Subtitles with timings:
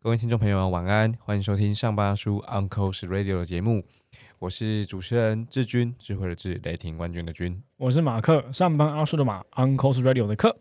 [0.00, 1.12] 各位听众朋友们，晚安！
[1.20, 3.82] 欢迎收听上班叔 Uncle's Radio 的节目，
[4.38, 7.60] 我是主持人志军，智慧的智，雷霆万钧的军。
[7.78, 10.56] 我是马克，上班阿叔的马，Uncle's Radio 的克。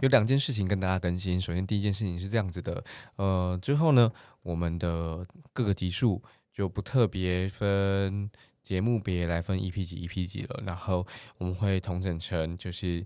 [0.00, 1.40] 有两件事情跟大家更新。
[1.40, 2.82] 首先，第一件事情是这样子的，
[3.16, 4.10] 呃，之后呢，
[4.42, 6.20] 我们的各个集数
[6.52, 8.28] 就不特别分
[8.68, 11.06] 节目别来分 EP 几 EP 几了，然后
[11.38, 13.02] 我们会统整成就是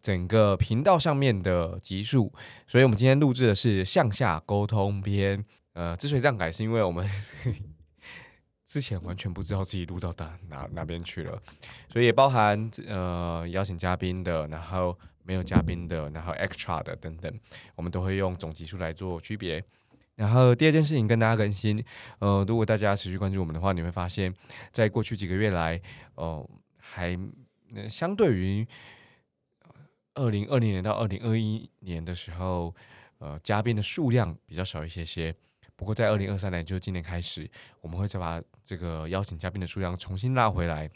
[0.00, 2.32] 整个频道上面的集数。
[2.66, 5.44] 所以我们今天录制的是向下沟通篇。
[5.74, 7.06] 呃，之所以这样改，是因为我们
[8.66, 11.42] 之前完全不知道自己录到哪哪哪边去了，
[11.92, 14.98] 所以也包含呃邀请嘉宾的，然后。
[15.24, 17.32] 没有嘉宾的，然后 extra 的等等，
[17.76, 19.64] 我们都会用总集数来做区别。
[20.14, 21.82] 然后第二件事情跟大家更新，
[22.18, 24.32] 呃，如果大家持续关注我们的话，你会发现
[24.70, 25.80] 在过去几个月来，
[26.14, 26.48] 哦，
[26.78, 27.18] 还
[27.88, 28.66] 相对于
[30.14, 32.74] 二零二零年到二零二一年的时候，
[33.18, 35.34] 呃，嘉宾的数量比较少一些些。
[35.74, 37.50] 不过在二零二三年，就今年开始，
[37.80, 40.88] 我们会再把这个邀请嘉宾的数量重新拉回来。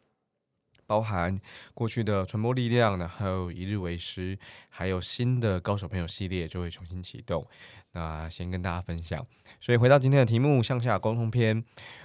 [0.87, 1.37] 包含
[1.75, 7.47] 过去的传播力量，然后一日为师，还有新的高手朋友系列就会重新启动。
[7.93, 9.27] 那先跟大家分享。
[9.61, 11.65] 所以回到今天的题目，向下沟通篇。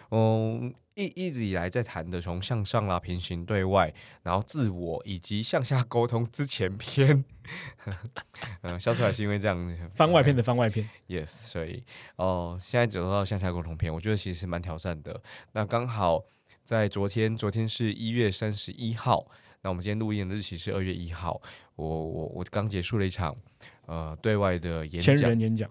[0.10, 3.94] 嗯，一一直以来在谈的，从向上啦、平行对外，
[4.24, 7.24] 然后自我以及向下沟通之前篇。
[8.62, 9.78] 嗯， 笑出来是因为这样子。
[9.96, 10.90] 番外篇的番外篇。
[11.08, 11.84] Yes，所以
[12.16, 15.22] 哦，现在走到向下沟通篇，我觉得其实蛮挑战的。
[15.52, 16.24] 那刚好。
[16.72, 19.30] 在昨天，昨天是一月三十一号。
[19.62, 21.42] 那我们今天录音的日期是二月一号。
[21.76, 23.36] 我我我刚结束了一场
[23.88, 25.02] 呃对外的演讲。
[25.02, 25.70] 千人演讲。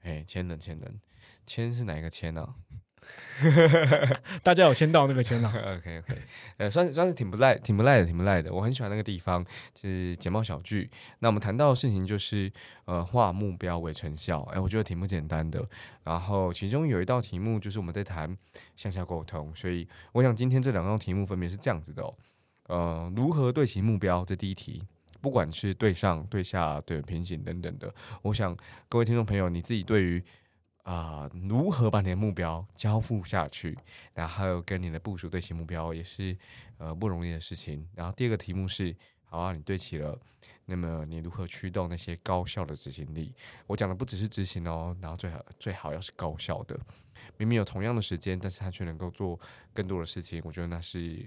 [0.00, 1.00] 哎，千人千人，
[1.44, 2.48] 千是哪一个千呢？
[4.42, 6.22] 大家有签到那个签吗？OK OK，
[6.58, 8.52] 呃，算算是挺不赖，挺不赖的，挺不赖的。
[8.52, 9.44] 我很喜欢那个地方，
[9.74, 10.88] 就是简报小聚。
[11.18, 12.52] 那我们谈到的事情就是，
[12.84, 14.42] 呃，化目标为成效。
[14.52, 15.66] 哎，我觉得挺不简单的。
[16.04, 18.36] 然后其中有一道题目就是我们在谈
[18.76, 22.14] 向下沟通，所以我想今天这两道题目分别是这样子的哦。
[22.68, 24.24] 呃，如何对齐目标？
[24.24, 24.82] 这第一题，
[25.20, 28.56] 不管是对上、对下、对平行等等的，我想
[28.88, 30.22] 各位听众朋友，你自己对于。
[30.82, 33.78] 啊，如何把你的目标交付下去？
[34.14, 36.36] 然后跟你的部署对齐目标，也是
[36.78, 37.88] 呃不容易的事情。
[37.94, 38.94] 然后第二个题目是，
[39.24, 40.18] 好啊，你对齐了，
[40.64, 43.32] 那么你如何驱动那些高效的执行力？
[43.68, 46.78] 我讲的不只是执行哦，然后最好最好要是高效的。
[47.36, 49.38] 明明有同样的时间，但是他却能够做
[49.72, 51.24] 更多的事情，我觉得那是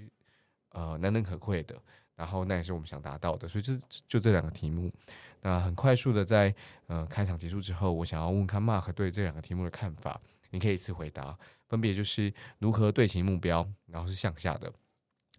[0.71, 1.81] 呃难能可贵的。
[2.15, 3.73] 然后那也是我们想达到的，所以就
[4.07, 4.91] 就这两个题目。
[5.41, 6.53] 那很快速的在
[6.87, 11.37] 呃开场结束之后，我想要问看 Mark 对这两个题目的看法，你可以一次回答，
[11.67, 14.71] 分别就是如何对齐目标，然后是向下的。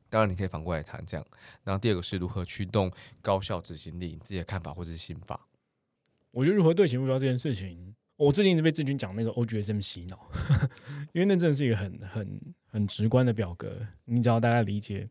[0.09, 1.27] 当然你可以反过来谈这样。
[1.65, 2.89] 然后第二个是如何驱动
[3.21, 5.41] 高效执行力，自己的看法或者是心法。
[6.31, 10.31] 我觉得如何对齐目标这件事情，我最近一直被志军讲那个 OGSM 洗脑，
[11.13, 15.09] 因为那真的是一个很很很直观的表格，你只要大家理解。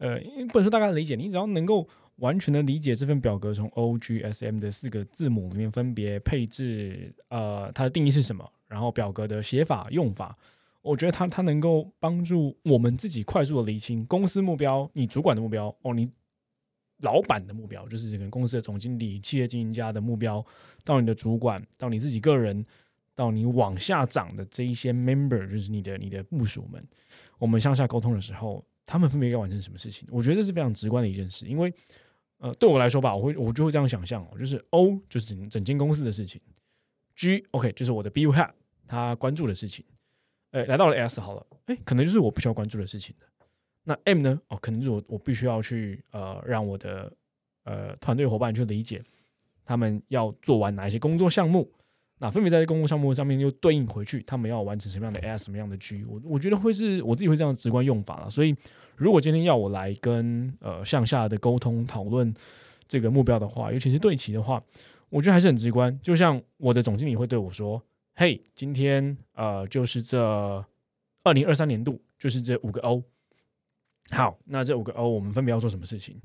[0.00, 0.18] 呃，
[0.48, 10.34] 不能说大概理解，你只要能够完全的理解这份表格从 O G S M 的四个字母里面分别配置，呃，它的定义是什么，然后表格的写法用法，
[10.80, 16.10] 我觉得它它能够帮助我们自己快速的理清公司目标、你主管的目标哦，你
[17.02, 20.42] 老板的目标，就是这个公司的总经理、企业经营家的目标，
[20.82, 22.64] 到你的主管，到你自己个人，
[23.14, 26.82] 到你往下长的这一些 member，就是你的你的部署们，
[27.38, 28.64] 我们向下沟通的时候。
[28.90, 30.08] 他们分别该完成什么事情？
[30.10, 31.72] 我觉得这是非常直观的一件事，因为，
[32.38, 36.40] 呃，对我来说吧，我会我就会这样想象哦，就是 O 就是整整间公司的事情
[37.14, 38.50] ，G OK 就是我的 B U Head
[38.88, 39.84] 他关注的事情，
[40.50, 43.26] 哎，来到了 S 好了，哎，可能就是我不需要关注的事情的。
[43.84, 44.40] 那 M 呢？
[44.48, 47.12] 哦，可能是我我必须要去呃让我的
[47.62, 49.00] 呃团队伙伴去理解
[49.64, 51.70] 他们要做完哪一些工作项目。
[52.22, 58.28] 那分别在公共项目上面又对应回去，他们要完成什么样的 A S 什么样的 G，我我觉得会是我自己会这样直观用法了。
[58.28, 58.54] 所以，
[58.94, 62.32] 如果今天要我来跟呃向下的沟通讨论
[62.86, 64.62] 这个目标的话，尤其是对齐的话，
[65.08, 65.98] 我觉得还是很直观。
[66.02, 67.82] 就像我的总经理会对我说
[68.14, 70.22] ：“嘿，今天呃就是这
[71.24, 73.02] 二零二三年度就是这五个 O。
[74.10, 76.20] 好，那这五个 O 我们分别要做什么事情？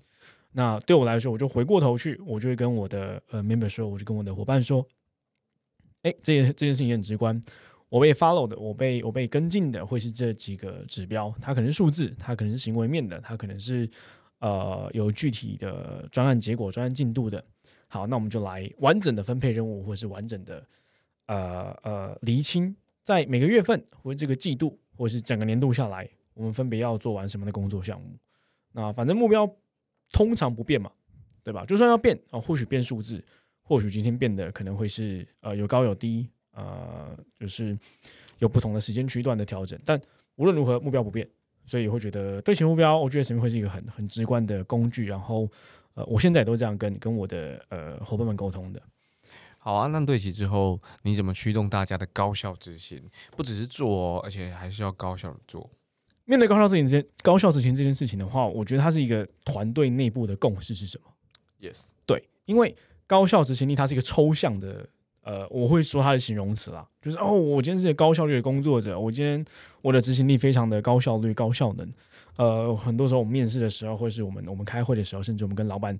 [0.51, 4.85] 那对我来说，我就回过头去，我就会跟我的呃 member 说，我就跟我的伙伴说。”
[6.05, 7.41] 哎，这件这件事情也很直观。
[7.89, 11.33] 我被 follow 的，我被我被跟进的，会是这几个指标。
[11.41, 13.89] 它可能是数字，它可能是行为面的，它可能是
[14.39, 17.43] 呃有具体的专案结果、专案进度的。
[17.87, 20.63] 好，那我们就来完整的分配任务，或是完整的
[21.25, 28.15] 呃呃厘清，在每个月份或者这个季度，或是整个年度下来，我们分别要做完什么的工作项目。
[28.73, 29.49] 那反正目标
[30.11, 30.91] 通常不变嘛，
[31.43, 31.65] 对吧？
[31.65, 33.23] 就算要变啊，或许变数字，
[33.67, 37.77] 或许今天变得可能会是呃有高有低，呃，就是
[38.37, 39.77] 有不同的时间区段的调整。
[39.83, 39.99] 但
[40.35, 41.27] 无论如何，目标不变，
[41.65, 45.07] 所以会觉得对齐目标，我觉得什么会是一个很很直观的工具。
[45.07, 45.49] 然后
[45.95, 48.81] 呃，我现在也都这样跟跟我的呃伙伴们沟通的。
[49.57, 53.01] 好啊，那对齐之后，你怎么驱动大家的高效执行？
[53.35, 55.67] 不只是做哦，而且还是要高效的做。
[56.25, 61.07] 面对高效执行这件高效执行这件事情的话，我觉得它是一个团队内部的共识是什么
[61.59, 62.75] ？Yes，对，因为
[63.07, 64.87] 高效执行力它是一个抽象的，
[65.21, 69.43] 呃，我会说它的形容词啦，就是哦，我今天是一个高效率的工作者，我今天
[69.81, 71.91] 我的执行力非常的高效率、高效能。
[72.37, 75.97] 呃，很多时候我们面试的时候，或是我们我们开会的时候，甚至我们跟老板。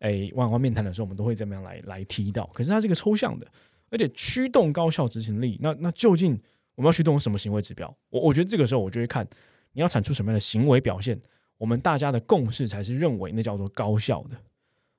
[0.00, 2.44] 哎，万万面谈的时候，我们都会怎么样来来提到？
[2.52, 3.46] 可是它是一个抽象的，
[3.90, 5.58] 而且驱动高效执行力。
[5.62, 6.38] 那那究竟
[6.74, 7.94] 我们要驱动什么行为指标？
[8.10, 9.26] 我我觉得这个时候我就会看
[9.72, 11.18] 你要产出什么样的行为表现，
[11.56, 14.36] 我们大家的共识才是认为那叫做高效的。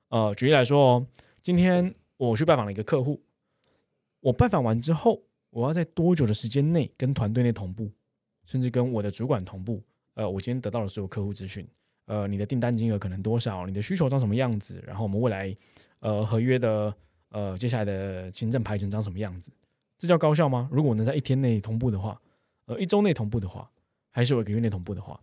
[0.08, 1.06] 呃，举例来说哦，
[1.46, 3.22] 今天我去拜访了一个客户，
[4.18, 7.88] 我拜访完之后，我要在多久的时间内跟团队内同步，
[8.46, 9.80] 甚至跟我的主管同步？
[10.14, 11.64] 呃，我今天得到的所有客户资讯。
[12.06, 13.64] 呃，你的订单金额可能多少？
[13.64, 14.82] 你的需求长什么样子？
[14.84, 15.56] 然后我们未来
[16.00, 16.92] 呃合约的
[17.28, 19.52] 呃接下来的行政排程长什么样子？
[19.96, 20.68] 这叫高效吗？
[20.72, 22.20] 如果能在一天内同步的话，
[22.64, 23.70] 呃一周内同步的话，
[24.10, 25.20] 还是我一个月内同步的话，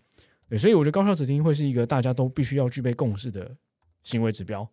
[0.47, 3.53] 对，所以我觉得高效执行会是一个大家都必须要具备共识的
[4.03, 4.65] 行为指标。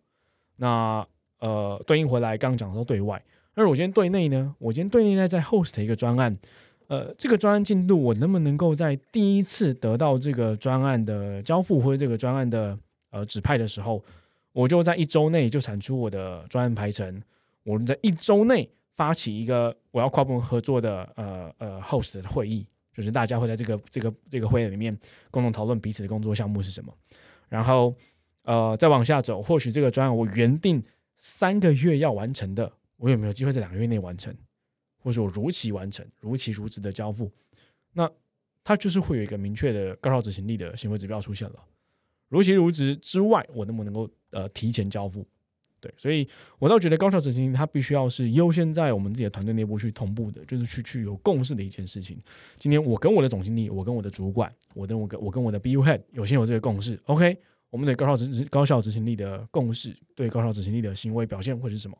[0.55, 1.05] 那
[1.41, 3.21] 呃对应回来刚刚讲到对外，
[3.53, 4.55] 而我今天对内呢？
[4.57, 6.35] 我今天对内在在 host 一个专案。
[6.87, 12.77] 呃，这个专案进度，我能不能够在第一次得到这个专案的交付或者这个专案的
[13.11, 14.03] 呃指派的时候，
[14.51, 17.21] 我就在一周内就产出我的专案排程，
[17.63, 24.93] 我们在一周内发起一个我要跨部门合作的呃呃 host 的会议，就是大家会在这个这个这个会议里面
[25.29, 26.93] 共同讨论彼此的工作项目是什么，
[27.47, 27.95] 然后
[28.43, 30.83] 呃再往下走，或许这个专案我原定
[31.21, 34.35] 三个月要完成的，我有没有机会在两个月内完成？
[34.97, 37.31] 或者说如期完成、如期如职的交付，
[37.93, 38.09] 那
[38.63, 41.55] 它就是会有一个明确的高效执行力的行为指标出现了。
[42.27, 45.25] 如期如职之外，我能不能够呃提前交付？
[45.79, 46.27] 对，所以
[46.59, 52.19] 我倒觉得高效执行力它必须要是优先在我们自己的团队内部去同步的，就是去去有共识的一件事情。
[52.59, 57.35] 今天我跟我的总经理，我跟我的主管，我跟我跟我跟我的 BU head 有先有这个共识，OK，
[57.71, 61.97] 我们的高效执高效执行力的共识，对高效执行力的行为表现会是什么？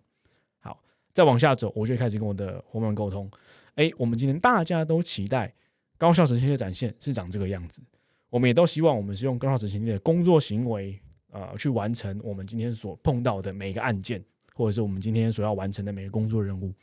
[0.60, 0.80] 好
[1.14, 3.32] 再往下走，我就开始跟我的伙伴沟通。
[3.76, 5.52] 哎，我们今天大家都期待
[5.98, 7.82] 高效执行力的展现是长这个样子。
[8.30, 11.00] 我们也都希望我们是用高效执行力的工作行为，
[11.32, 14.24] 呃，去完成我们今天所碰到的每一个案件，
[14.54, 16.74] 或者是我们今天所要完成的每个工作任务。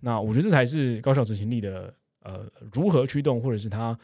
[0.00, 3.98] 那我觉得这才是高效执行力的呃如何驱动，或者是它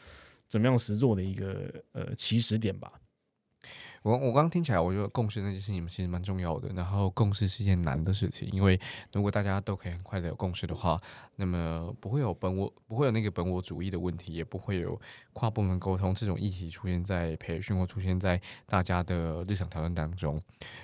[0.47, 2.91] 怎么样实做的一个呃起始点吧。
[4.05, 6.71] 我我刚刚听起来，我觉得共识那件事情其实蛮重要的。
[6.75, 8.79] 然后共识是件难的事情，因为
[9.11, 10.95] 如果大家都可以很快的有共识的话，
[11.37, 15.01] 那么不会有本我不会有那个本我主义的问题，也不会有
[15.33, 20.39] 跨部门沟通这种议题出现在培训或出现在大家的日常讨论当中。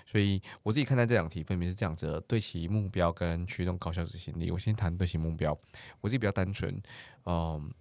[0.08, 4.50] 所以我自己看待这两题，分别是这样子：对齐目标跟驱动高效执行力。
[4.50, 5.56] 我先谈对齐目标，
[6.00, 6.82] 我自己比较单纯，
[7.28, 7.72] 嗯。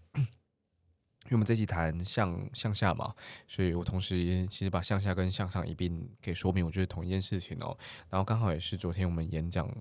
[1.30, 3.14] 因为我们这期谈向向下嘛，
[3.46, 7.78] 所以我同时其实把向下跟向上一并可以说明，我觉得同一件事情哦。
[8.08, 9.72] 然后刚好也是昨天我们演讲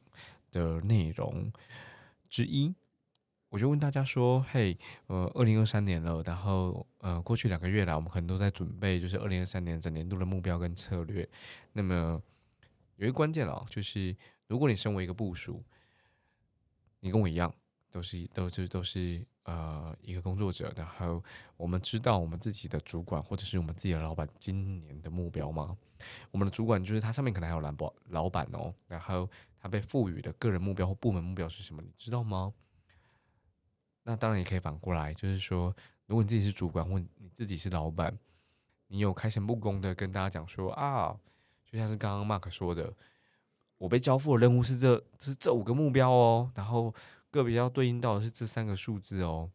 [0.52, 1.52] 的内容
[2.30, 2.72] 之一，
[3.50, 4.78] 我就问大家说：“嘿，
[5.08, 11.28] 呃，二零二三年了，然后呃，过去两个月来，我们可能都在准备，就是二零二三年整年度的目标跟策略。
[11.74, 12.22] 那么
[12.98, 14.16] 有一个关键哦，就是
[14.46, 15.64] 如果你身为一个部署，
[17.00, 17.52] 你跟我一样，
[17.92, 21.24] 都是都是都是。”呃，一个工作者，然后
[21.58, 25.76] 我们知道我们自己的主管或者是我们自己的老板今年的目标吗？
[26.30, 29.28] 我们的主管就是他上面可能还有蓝宝老板哦，然后
[29.60, 31.82] 他被赋予的个人目标或部门目标是什么？
[31.82, 32.54] 你知道吗？
[34.04, 38.16] 那当然也可以反过来，就是说，如果你自己是主管或你自己是老板，
[38.86, 41.18] 你有开诚布公的跟大家讲说啊，
[41.66, 42.94] 就像是刚刚 Mark 说的，
[43.80, 46.94] 我被交付的任务是这是这五个目标哦，然后。
[47.32, 49.50] 个别要对应到的是这三个数字哦，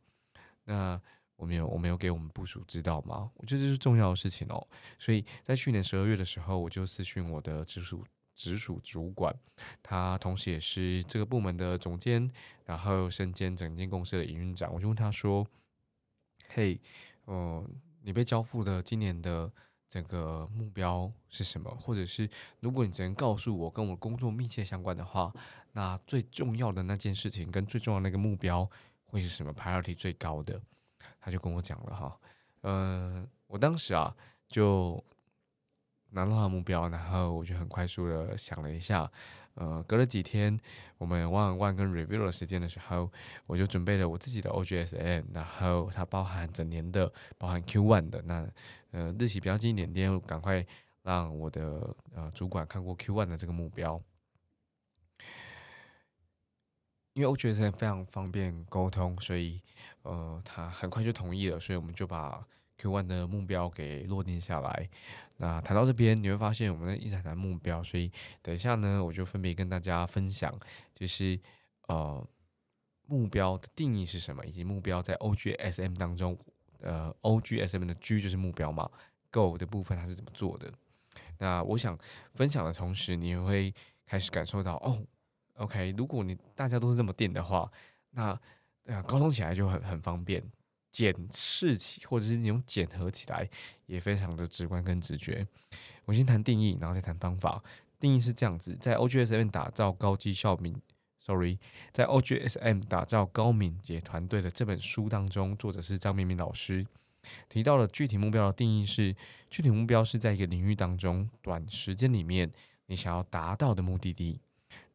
[0.64, 1.00] 那
[1.36, 3.30] 我没有我没有给我们部署知道吗？
[3.36, 4.66] 我觉得这是重要的事情哦，
[4.98, 8.04] 所以在去年十二月的时候，我就私讯我的直属
[8.34, 9.34] 直属主管，
[9.82, 12.30] 他同时也是这个部门的总监，
[12.64, 15.46] 然后身兼整间公司的营运长，我就问他说
[16.48, 16.80] ：“嘿，
[17.24, 17.68] 哦，
[18.02, 19.52] 你被交付的今年的。”
[19.88, 21.70] 整个目标是什么？
[21.78, 22.28] 或者是
[22.60, 25.32] 如果你只能告诉我跟我工作密切相关的话，
[25.72, 28.68] 那最重要的那件事情跟最重要的那个目标
[29.06, 30.60] 会是什么？priority 最高的，
[31.20, 32.18] 他就跟我讲了哈，
[32.62, 34.14] 呃，我当时啊
[34.48, 35.02] 就
[36.14, 39.11] 拿到他目标，然后我就很快速的想了一下，
[39.54, 40.59] 呃，隔了几天
[40.99, 43.11] 我们 one one 跟 review 的时间的时候，
[43.47, 48.49] 我就准备了我自己的 OGSM，然后它包含整年的，包含 Q one 的，那
[48.92, 50.64] 呃日期比较近一点点，赶快
[51.02, 54.00] 让我的呃主管看过 Q one 的这个目标。
[57.14, 59.61] 因为 OGSM 非常方便沟通，所以
[60.02, 62.44] 呃，他很快就同意了，所以我们就把
[62.84, 64.88] Q one 的目标给落定下来。
[65.38, 68.12] 那谈到这边，你会发现我们一直谈目标，所以
[68.42, 70.54] 等一下呢，我就分别跟大家分享，
[70.94, 71.40] 就是
[71.88, 72.22] 呃
[73.06, 76.38] 目标的定义是什么，以及目标在 OGSM 当中，
[76.82, 78.88] 呃 OGSM 的 G 就是目标嘛
[79.30, 80.70] ，Go 的部分它是怎么做的。
[81.38, 81.98] 那我想
[82.34, 83.74] 分享的同时，你也会
[84.04, 85.02] 开始感受到哦。
[85.54, 87.70] OK，如果你大家都是这么定的话，
[88.10, 88.38] 那
[88.84, 90.42] 呃沟通起来就很很方便，
[90.94, 93.50] 检视起或者是你用检核起来
[93.86, 95.44] 也非常的直观跟直觉。
[96.04, 97.60] 我先谈定义，然后再谈方法。
[97.98, 100.72] 定义是这样子，在 OGSM 打造高绩效敏
[101.18, 101.58] ，Sorry，
[101.92, 106.86] 在 OGSM 打造高敏捷团队的这本书当中，作者是张明明老师
[107.48, 109.16] 提到了具体目标的定义是：
[109.50, 112.52] 具体目标是在一个领域当中短时间里面
[112.86, 114.38] 你想要达到的目的地。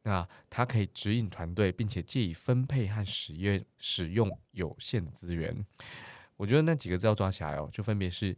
[0.03, 5.65] 那它可以指引团队，并且借以分配和使用使用有限资源。
[6.38, 8.36] 我觉得那几个字要抓起来哦，就分别是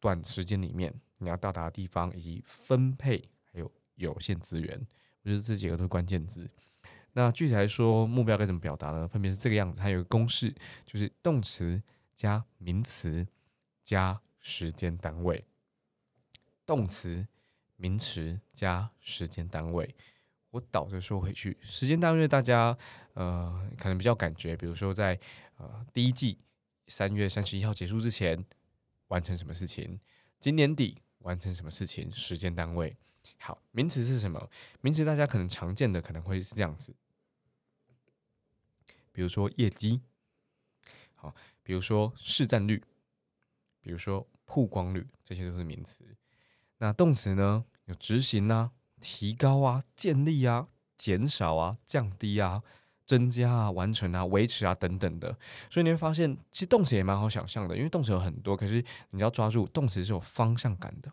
[0.00, 3.22] 短时间里面你要到达的地方，以及分配
[3.52, 4.86] 还有有限资源。
[5.22, 6.50] 我觉得这几个都是关键字。
[7.12, 9.08] 那具体来说，目标该怎么表达呢？
[9.08, 11.82] 分别是这个样子，它有个公式，就是动词
[12.14, 13.26] 加名词
[13.82, 15.44] 加时间单位。
[16.66, 17.26] 动词、
[17.76, 19.94] 名词加时间单位。
[20.56, 22.76] 我倒着说回去，时间单位大家
[23.12, 25.18] 呃可能比较感觉，比如说在
[25.58, 26.38] 呃第一季
[26.88, 28.42] 三月三十一号结束之前
[29.08, 30.00] 完成什么事情，
[30.40, 32.96] 今年底完成什么事情，时间单位。
[33.38, 34.48] 好，名词是什么？
[34.80, 36.96] 名词大家可能常见的可能会是这样子，
[39.12, 40.00] 比如说业绩，
[41.16, 42.82] 好，比如说市占率，
[43.82, 46.16] 比如说曝光率，这些都是名词。
[46.78, 47.66] 那动词呢？
[47.84, 48.72] 有执行呐？
[49.00, 52.62] 提高啊，建立啊，减少啊，降低啊，
[53.04, 55.36] 增加啊，完成啊，维持啊，等等的。
[55.70, 61.12] 所以你会发现，其实动词也蛮好想象的，因为动词有很多，可是你要抓住动词是有方向感的。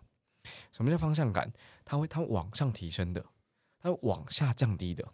[0.72, 1.52] 什么叫方向感？
[1.86, 3.24] 它会它往上提升的，
[3.80, 5.06] 它会往下降低的，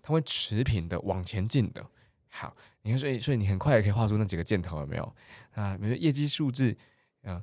[0.00, 1.84] 它会持平的往前进的。
[2.30, 5.14] 好，你看，所以所以你很快也可以画出那几个箭头，有没有
[5.52, 5.76] 啊？
[5.76, 6.76] 比如说业绩数字，
[7.22, 7.42] 啊，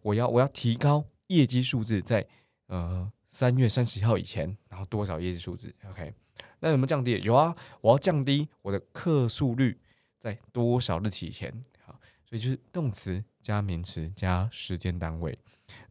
[0.00, 2.26] 我要我要提高业绩数字，在
[2.66, 3.10] 呃。
[3.32, 6.12] 三月三十号以前，然后多少业绩数字？OK，
[6.60, 7.18] 那有没有降低？
[7.22, 9.80] 有啊，我要降低我的客诉率
[10.18, 11.50] 在多少日期前？
[11.84, 15.36] 好，所以就是动词加名词加时间单位。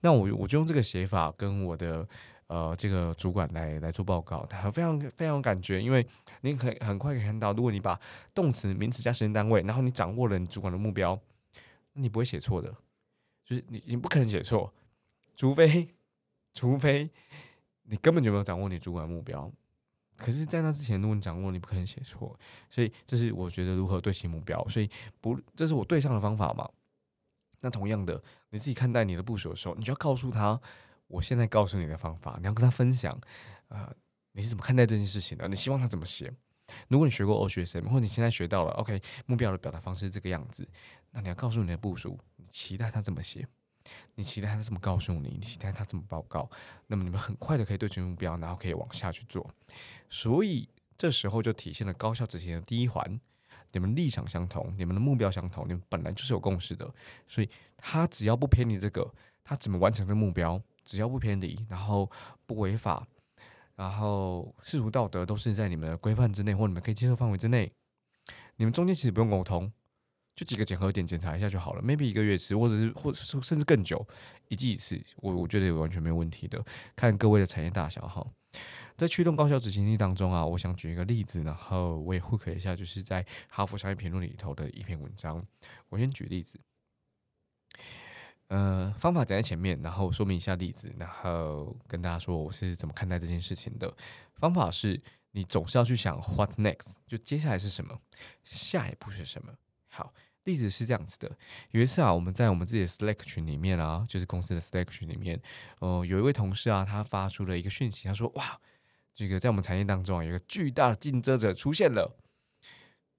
[0.01, 2.07] 那我我就用这个写法跟我的
[2.45, 6.05] 呃这个主管来来做报告，他非常非常有感觉，因为
[6.41, 7.99] 你可以很快可以看到，如果你把
[8.35, 11.19] 动词、名词加时间单位，然后你掌握了你主管的目标，
[11.93, 12.71] 那你不会写错的，
[13.43, 14.71] 就是你你不可能写错，
[15.35, 15.87] 除非。
[16.53, 17.09] 除非
[17.83, 19.51] 你根本就没有掌握你主管目标，
[20.17, 22.37] 可是，在那之前，如果你掌握，你不可能写错。
[22.69, 24.63] 所以，这是我觉得如何对齐目标。
[24.69, 24.89] 所以，
[25.19, 26.69] 不，这是我对上的方法嘛？
[27.61, 30.59] 那同样的，你自己看待你的部署的时候，你就要告诉他，
[31.07, 33.19] 我现在告诉你的方法，你要跟他分享，
[33.69, 33.91] 呃，
[34.33, 35.47] 你是怎么看待这件事情的？
[35.47, 36.31] 你希望他怎么写？
[36.87, 40.67] 如果你学过 O 学生，或者你现在学到了 OK 目标的表达方式这个样子，
[41.11, 43.47] 那你要告诉你的部署，你期待他怎么写？
[44.15, 46.49] 你期待他这么告诉你，你期待他这么报告，
[46.87, 49.49] 那么你们很快的可以对准目标，然后可以往下去做。
[50.09, 50.67] 所以
[50.97, 53.19] 这时候就体现了高效执行的第一环：
[53.71, 56.93] 你们立场相同，你们的目标相同，你们本来就是有共识的。
[57.27, 59.11] 所以他只要不偏离这个，
[59.43, 62.09] 他怎么完成这个目标，只要不偏离，然后
[62.45, 63.07] 不违法，
[63.75, 67.71] 然后世俗道德都是在你们的规范之内，或你们可以接受范围之内，
[68.57, 69.71] 你们中间其实不用沟通。
[70.35, 74.05] 就几个检核点检查一下就好了，maybe 一个月一次，或者是或者是甚至更久，
[74.47, 76.63] 一季一次，我我觉得也完全没有问题的。
[76.95, 78.25] 看各位的产业大小哈，
[78.95, 85.45] 在驱动高效执行力当中啊，我想举一个例子，然后我也会可一下，就是在哈佛商业评论里头的一篇文章。
[85.89, 86.59] 我先举例子，
[88.47, 93.93] 呃，方法讲在前面，然后说明一下例子，然后跟大家说我是怎么看待这件事情的。
[94.35, 94.99] 方法是
[95.31, 97.99] 你总是要去想 what next，就接下来是什么，
[98.43, 99.53] 下一步是什么。
[99.91, 100.13] 好，
[100.45, 101.29] 例子是这样子的。
[101.71, 105.39] 有一次啊，我们在我们自己的 Slack 群里面啊，就是公司的 Slack 群里面，
[105.79, 108.59] 呃，有一位同事啊，他发出了一个讯息，他说：“哇，
[109.13, 112.15] 这个在我们产业当中啊，有一个巨大的竞争者出现了，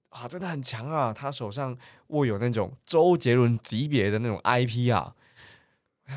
[0.09, 1.13] 啊，真的很强啊！
[1.13, 1.77] 他手上
[2.07, 5.15] 握有那种周杰伦级别的那种 IP 啊，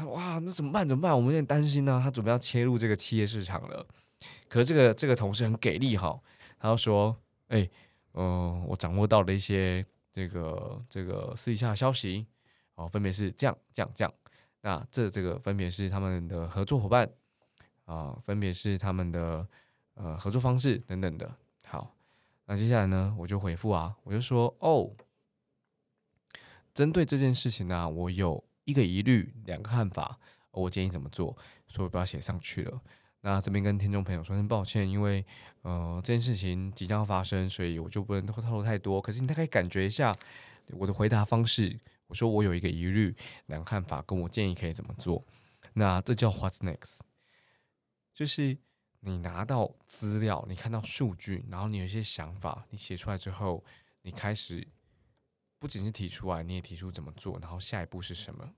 [0.07, 0.89] 哇，那怎么办？
[0.89, 1.15] 怎么办？
[1.15, 2.01] 我们有点担心呢。
[2.03, 3.87] 他准备要切入这个企业市场了。
[4.49, 6.19] 可是这个这个同事很给力哈，
[6.59, 7.17] 他就说
[7.49, 7.69] ：“哎，
[8.15, 9.85] 嗯，我掌握到了一些
[10.17, 12.27] 这个这个私底下的消息，
[12.77, 14.11] 哦，分别是这样这样这样。
[14.63, 17.07] 那这这个分别是他们的合作伙伴
[17.85, 19.47] 啊，分别是他们的
[19.93, 21.31] 呃合作方式等等的。
[21.67, 21.95] 好，
[22.47, 24.91] 那接下来呢，我就回复啊，我就说哦，
[26.73, 30.19] 针对这件事情呢，我有一个疑虑，两个看法，
[30.51, 31.37] 我建议怎么做，
[31.69, 32.81] 所以不要写上去了。”
[33.27, 35.27] 那这边跟听众朋友说声抱歉，因为
[35.63, 39.01] 呃这件事情即将发生，所以我就不能透露太多。
[39.01, 40.15] 可是你大概感觉一下
[40.69, 43.13] 我的回答方式，我说我有一个疑虑，
[43.47, 45.25] 两个看法，跟我建议可以怎么做。
[45.73, 47.01] 那这叫 What's next？
[48.15, 48.57] 就是
[49.01, 53.65] 你拿到资料，你看到数据，然后你有一些想法，你写出来之后，
[54.03, 54.65] 你开始
[55.59, 58.49] 不仅是提出来，你也提出怎么做，然后下一步是什么？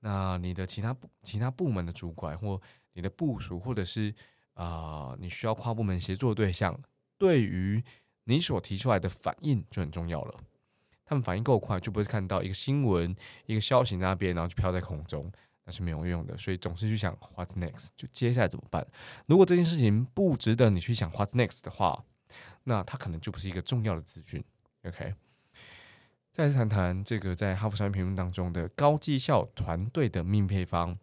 [0.00, 2.60] 那你的其他部其他部门的主管或
[2.98, 4.12] 你的部署，或者是
[4.54, 6.76] 啊，你需要跨部门协作的对象，
[7.16, 7.80] 对于
[8.24, 10.34] 你所提出来的反应就很重要了。
[11.04, 13.14] 他们反应够快，就不会看到一个新闻、
[13.46, 15.30] 一个消息那边，然后就飘在空中，
[15.64, 16.36] 那是没有用的。
[16.36, 17.90] 所以总是去想 What's next？
[17.94, 18.84] 就接下来怎么办？
[19.26, 22.04] 如果这件事情不值得你去想 What's next 的话，
[22.64, 24.42] 那它可能就不是一个重要的资讯。
[24.82, 25.14] OK，
[26.32, 30.98] 再次谈谈这个在哈佛商业评论当中的高绩效团队的命配方。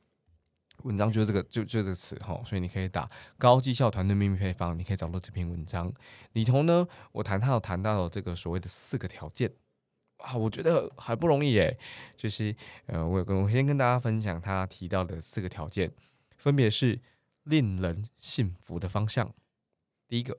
[0.85, 5.91] 文章就是这个，就就这个词哈，所以你可以打高绩效团队秘密配方，你可以找到这篇文章
[6.33, 6.87] 里头呢。
[7.11, 9.51] 我谈他有谈到了这个所谓的四个条件
[10.17, 11.75] 啊，我觉得还不容易耶。
[12.15, 15.91] 就是呃，我跟我先跟大家分享他提到的四个条件，
[16.37, 17.01] 分别是
[17.45, 19.33] 令人信服的方向，
[20.07, 20.35] 第一个；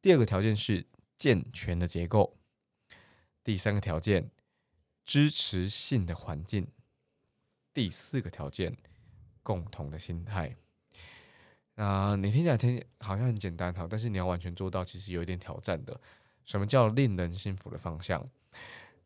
[0.00, 0.86] 第二个条件是
[1.18, 2.36] 健全的结构；
[3.42, 4.30] 第三个条件
[5.04, 6.66] 支持性的环境；
[7.74, 8.76] 第四个条件。
[9.50, 10.54] 共同的心态，
[11.74, 16.00] 那你听起来听好像很简单哈，但是你要完全做到，其实有一点挑战的。
[16.44, 18.24] 什么叫令人信服的方向？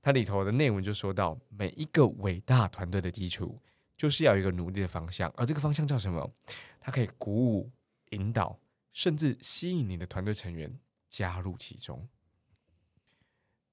[0.02, 3.58] 它里头的内文就说到，每一个伟大团队的基础
[3.96, 6.30] 就是要有一个努力的方向，而这个方向叫什么？
[6.78, 7.70] 它可以鼓舞、
[8.10, 8.60] 引导，
[8.92, 12.06] 甚至吸引你的团队成员加入其中。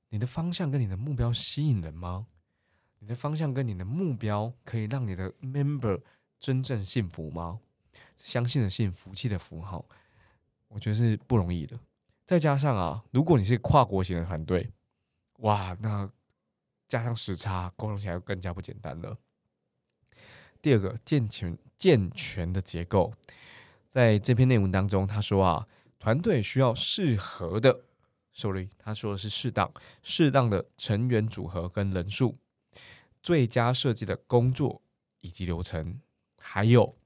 [0.08, 2.28] 你的方向跟你的目标吸引人吗？
[3.00, 6.00] 你的方向跟你的目标可以让你的 member
[6.42, 7.60] 真正幸福吗？
[8.16, 9.86] 相信的信，福气的福号，
[10.70, 11.80] 我觉得是不容易的。
[12.26, 14.72] 再加上啊，如果你是跨国型的团队，
[15.38, 16.10] 哇，那
[16.88, 19.16] 加上时差，沟通起来更加不简单了。
[20.64, 23.14] 第二个，健全健全的结构，
[23.88, 25.68] 在这篇内文当中，他说啊，
[26.00, 27.82] 团队需要适合的
[28.32, 32.40] ，sorry，他说的是适当、适当的成员组合跟人数，
[33.22, 34.82] 最佳设计的工作
[35.20, 36.02] 以及流程。
[36.54, 36.98] 还有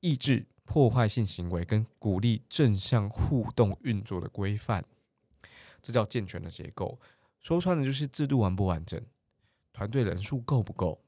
[0.00, 4.84] 抑制破坏性行为跟鼓励正向互动运作的规范，
[5.80, 7.00] 这叫健全的结构。
[7.40, 9.02] 说穿了就是制度完不完整，
[9.72, 11.02] 团队人数够不够，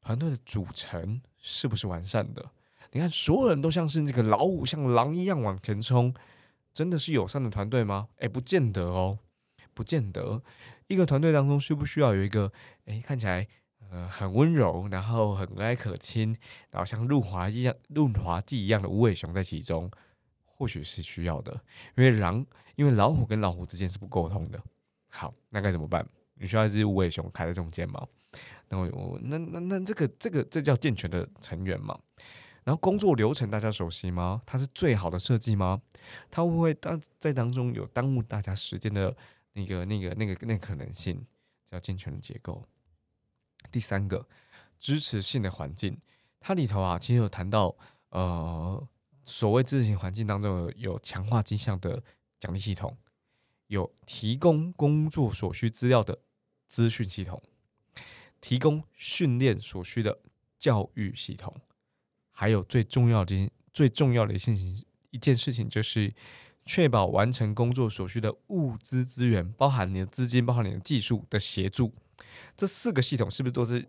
[0.00, 2.50] 团队的组成是不是完善的？
[2.90, 6.12] 你看，所有人都像是那个老虎，像狼一样往前冲，
[6.72, 8.08] 真的是友善的团队吗？
[8.18, 9.20] 哎，不见得哦，
[9.72, 10.42] 不见得。
[10.88, 12.52] 一个团队当中需不需要有一个
[12.86, 13.46] 哎看起来？
[13.90, 16.36] 呃，很温柔，然后很蔼可亲，
[16.70, 19.90] 然后像润滑剂一样、润滑剂一样的无尾熊在其中，
[20.44, 21.52] 或许是需要的。
[21.96, 22.44] 因为狼，
[22.76, 24.60] 因为老虎跟老虎之间是不沟通的。
[25.08, 26.04] 好，那该怎么办？
[26.34, 28.04] 你需要一只无尾熊开在中间吗？
[28.68, 31.96] 那我那那那这个这个这叫健全的成员嘛？
[32.64, 34.42] 然后工作流程大家熟悉吗？
[34.44, 35.80] 它是最好的设计吗？
[36.30, 39.14] 它会不会当在当中有耽误大家时间的
[39.52, 41.24] 那个那个那个那可能性？
[41.70, 42.62] 叫健全的结构。
[43.70, 44.26] 第三个
[44.78, 45.98] 支持性的环境，
[46.40, 47.74] 它里头啊，其实有谈到，
[48.10, 48.88] 呃，
[49.22, 52.02] 所谓支持性环境当中有强化绩效的
[52.38, 52.96] 奖励系统，
[53.66, 56.18] 有提供工作所需资料的
[56.66, 57.42] 资讯系统，
[58.40, 60.20] 提供训练所需的
[60.58, 61.54] 教育系统，
[62.30, 66.12] 还有最重要的最重要的一件事情一件事情就是
[66.64, 71.94] 确保完成工作所需的物资资源，包含你的资金，包含你的技术的协助。
[72.56, 73.88] 这四个系统是不是都是？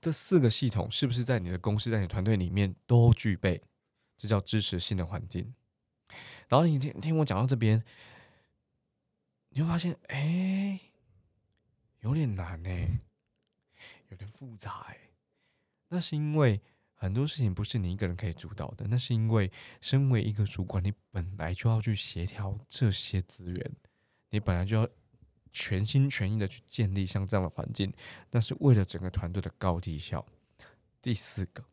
[0.00, 3.62] 这四个系统是不是在你的公司、在你团队里面都具备？
[4.18, 5.54] 这叫支持性的环境。
[6.48, 7.84] 然后你听听我讲到这边，
[9.50, 10.80] 你会发现，哎，
[12.00, 12.70] 有点难呢，
[14.08, 14.98] 有点复杂哎。
[15.88, 16.60] 那是因为
[16.94, 23.72] 很多事情不是你一个人可以主导的，那是因为身为一个主管，你本来就要去协调这些资源，
[24.30, 24.88] 你本来就要。
[25.52, 27.92] 全心全意的去建立像这样的环境，
[28.30, 30.26] 那是为了整个团队的高绩效。
[31.00, 31.64] 第四个，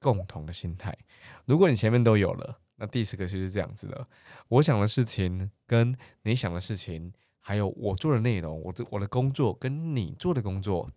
[0.00, 0.96] 共同的心态。
[1.44, 4.08] 如果你前面都有了，那第四个就是这样子的：
[4.48, 10.90] 我想的事情跟你想的事情，还有我做的内容，我的我的工作跟你做的工作，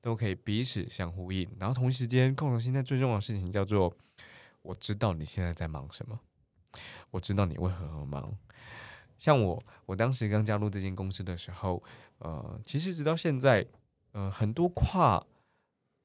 [0.00, 1.48] 都可以彼此相呼应。
[1.58, 3.96] 然后同时间，共同心态最重要的事情叫做：
[4.62, 6.18] 我知道你现在在忙什么，
[7.10, 8.36] 我知道你为何而忙。
[9.18, 11.82] 像我，我当时刚加入这间公司的时候，
[12.18, 13.66] 呃，其实直到现在，
[14.12, 15.26] 呃，很多跨。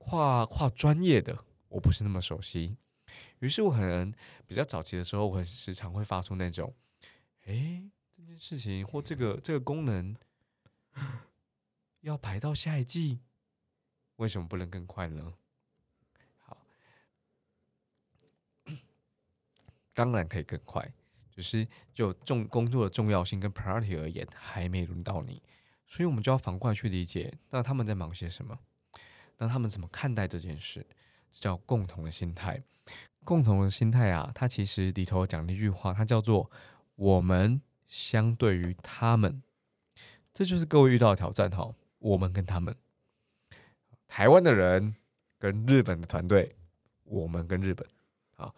[0.04, 2.76] 跨跨专业的我不是那么熟悉，
[3.38, 4.12] 于是我可能
[4.48, 6.74] 比较早期的时候，我很时常会发出那种，
[7.46, 10.16] 哎，这件事情或这个这个功能
[12.00, 13.20] 要排到下一季，
[14.16, 15.36] 为什么不能更快呢？
[16.40, 16.66] 好，
[19.94, 20.92] 当然可以更快，
[21.42, 25.42] 只是就重工作的重要性跟 priority 而言，还没轮到你，
[25.88, 28.58] 所以我们就要反过来去理解，那他们在忙些什么。
[29.38, 30.86] 那他们怎么看待这件事？
[31.34, 32.62] 这叫共同的心态。
[33.24, 36.52] 共同的心态啊，它其实里头讲了一句话，它叫做
[36.96, 39.42] “我们相对于他们”。
[40.34, 41.74] 这就是各位遇到的挑战哈。
[41.98, 42.76] 我们跟他们，
[44.08, 44.96] 台湾的人
[45.40, 46.56] 跟日本的团队，
[47.04, 47.88] 我们跟日本，
[48.36, 48.56] 好，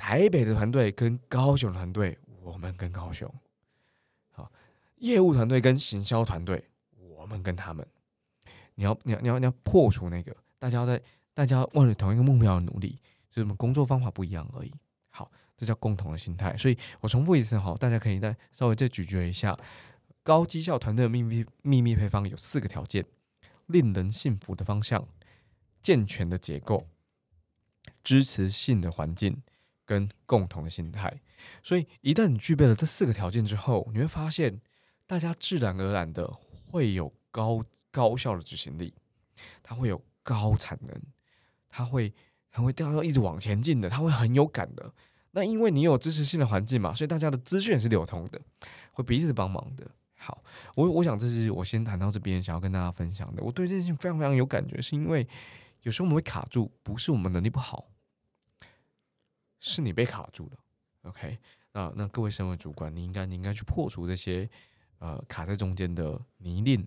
[0.00, 3.30] 台北的团队跟高雄团队，我们跟高雄，
[4.32, 4.50] 好，
[4.96, 6.64] 业务团队跟行销团队，
[6.96, 7.86] 我们跟他们。
[8.76, 10.98] 你要你要你要你要破除那个，大家在
[11.34, 14.72] 大家为了同一个目标而努力，就是我们工作方法不一样而已。
[15.10, 16.56] 好，这叫共同的心态。
[16.56, 19.54] 所以我重复一次哈，大家可以再稍微再咀嚼一下。
[20.22, 23.04] 高绩效团队的秘密秘密配方有四个条件：
[23.66, 25.06] 令人信服的方向、
[25.82, 26.86] 健全的结构、
[28.02, 29.42] 支持性的环境
[29.90, 31.20] 跟共同的心态。
[31.62, 34.60] 所以一旦你具备了这四个条件之后，你会发现
[35.06, 36.32] 大家自然而然的
[36.70, 37.64] 会有高。
[37.92, 38.94] 高效的执行力，
[39.64, 40.96] 它会有高产能，
[41.68, 42.14] 它会
[42.52, 44.94] 它会掉到一直往前进的，它会很有感的。
[45.32, 48.40] 那因为你有支持性的环境嘛，所以大家的资讯是流通的，
[48.92, 49.84] 会彼此帮忙的。
[50.16, 50.40] 好，
[50.76, 53.42] 我我想这是我先谈到这边，想要跟大家分享的。
[53.42, 55.26] 我对这件事情非常非常有感觉，是因为
[55.82, 57.88] 有时候我们会卡住，不是我们能力不好，
[59.60, 60.58] 是你被卡住了。
[61.02, 61.38] OK，
[61.72, 64.48] 那那各位身为主管，你应该你应该去破除这些
[64.98, 66.84] 呃卡在中间的泥泞。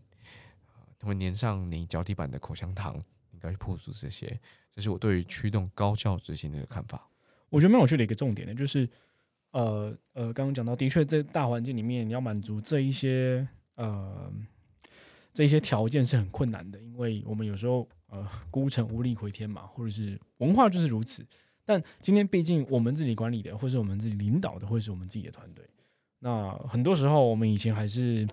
[1.05, 2.95] 会粘上你脚底板的口香糖，
[3.33, 4.39] 应该去破除这些。
[4.73, 7.09] 这是我对于驱动高效执行的一个看法。
[7.49, 8.89] 我觉得蛮有趣的一个重点呢，就是
[9.51, 14.31] 呃呃，刚刚讲到，的确在大环境里面，你要满足这一些呃
[15.33, 21.27] 这一些条件是很困难的，因为我们有时候呃孤城无力回天嘛，或者是文化就是如此。
[21.65, 25.65] 但今天毕竟我们自己管理的，或是我们自己领导的，或是我们自己的团队，
[26.19, 28.27] 那很多时候我们以前还是。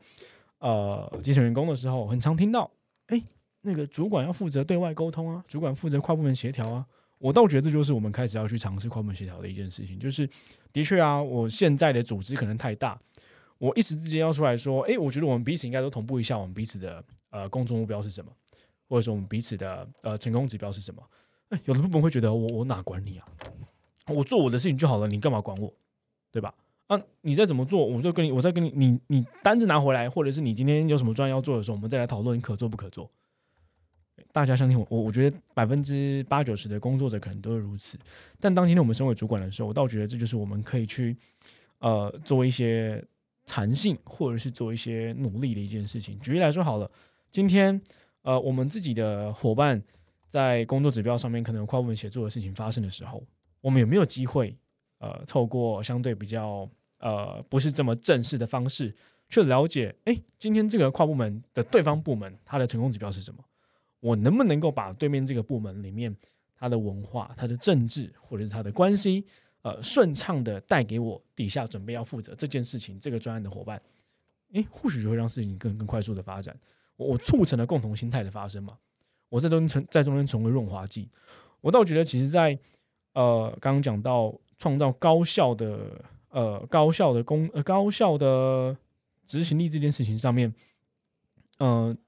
[0.63, 2.71] 呃，基层员工的时候，很常听到，
[3.07, 3.19] 哎，
[3.63, 6.87] 那个主管要负责对外沟通啊，主管负责跨部门协调啊。
[7.17, 9.99] 我倒觉得这就是我们开始要去尝试跨部门协调的一件事情。
[9.99, 10.29] 就是，
[10.71, 13.01] 的确啊，我现在的组织可能太大，
[13.57, 18.31] 我一时之间要出来说，哎，我觉得我们彼此应该都同步一下，我们彼此的呃工作目标是什么，
[18.87, 21.03] 或者说我们彼此的呃成功指标是什么。
[21.65, 23.27] 有的部门会觉得，我我哪管你啊？
[24.07, 25.73] 我做我的事情就好了，你干嘛管我？
[26.33, 26.55] 对吧？
[26.87, 33.09] 啊，你再怎么做，我就跟你，我再跟你，你你单子拿回来，或者是你今天有什么专要做的时候，我们再来讨论你可做不可做。
[34.33, 37.99] 大家相信我，我我觉得百分之八九十的工作者可能都是如此。
[38.39, 41.17] 但当今天我们身为主管的时候，我倒觉得这就是我们可以去
[41.79, 43.03] 呃做一些
[43.47, 46.19] 弹性，或者是做一些努力的一件事情。
[46.21, 46.91] 举例来说好了，
[47.31, 47.81] 今天
[48.23, 49.83] 呃我们自己的伙伴
[50.31, 53.21] 在工作指标上面可能跨部门协作的事情发生的时候，
[53.61, 54.57] 我们有没有机会
[54.99, 58.95] 呃透过相对比较呃，不是这么正式的方式
[59.29, 63.45] 去了解，哎，今天这个跨部门的对方部门，它的成功指标是什么？
[63.99, 66.17] 我能不能够把对面这个部门里面
[66.57, 69.25] 它的文化、它的政治或者是它的关系，
[69.63, 73.83] 呃，顺畅的带给我底下准备要负责这件事情这个专案的伙伴？
[74.53, 76.57] 哎，或许就会让事情更更快速的发展。
[76.97, 78.79] 我我促成了共同心态的发生嘛？
[79.31, 81.09] 我在中成在中间成为润滑剂。
[81.63, 82.59] 我倒觉得，其实，在
[83.15, 86.05] 呃刚刚讲到创造高效的。
[86.33, 88.77] 呃，高效的工呃，高效的
[89.27, 90.55] 执行力这件事情上面，
[91.59, 91.99] 嗯，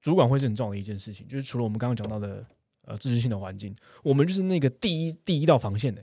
[0.00, 1.26] 主管会是很重要的一件事情。
[1.26, 2.46] 就是除了我们刚刚讲到的
[2.82, 3.74] 呃支持性的环境，
[4.04, 6.00] 我们就是那个第一第一道防线的，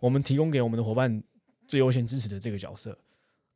[0.00, 1.22] 我们提供给我们的伙伴
[1.68, 2.98] 最优先支持的这个角色，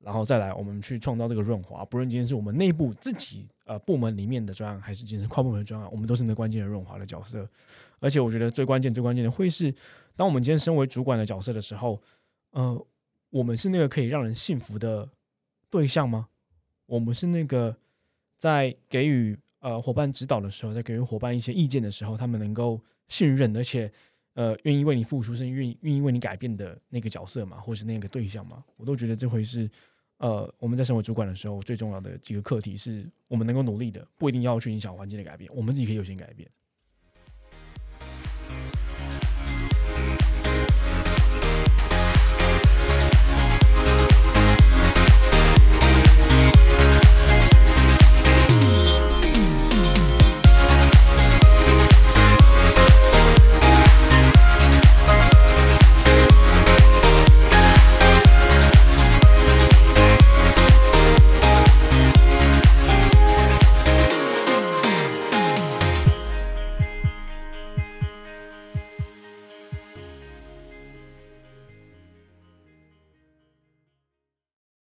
[0.01, 1.85] 然后再来我们去创造这个润滑。
[1.85, 7.49] 不论今天是我们内部自己呃部门里面的专案，还是今天是跨部门的专案，我们都是那关键的润滑的角色。
[8.01, 9.75] 而且我觉得最关键最关键的会是，
[10.17, 12.01] 当我们今天身为主管的角色的时候，
[12.51, 12.87] 呃。
[13.31, 15.07] 我们是那个可以让人信服的
[15.69, 16.29] 对象吗？
[16.87, 17.77] 我们是那个
[18.39, 23.93] 在给予呃伙伴指导的时候，在给予伙伴一些意见的时候，他们能够信任，而且
[24.39, 29.69] 呃愿意为你付出，是愿意愿意为你改变的那个角色嘛，或是那个对象嘛，我都觉得这会是
[30.19, 36.49] 呃我们在身为主管的时候最重要的几个课题，是我们能够努力的，不一定要去影响环境的改变，我们自己可以有些改变。